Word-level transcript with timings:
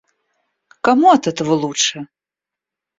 Кому 0.81 1.11
от 1.11 1.27
этого 1.27 1.51
лучше? 1.53 2.07